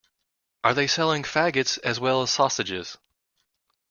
Are 0.63 0.73
they 0.73 0.87
selling 0.87 1.21
faggots 1.21 1.77
as 1.83 1.99
well 1.99 2.23
as 2.23 2.31
sausages? 2.31 2.97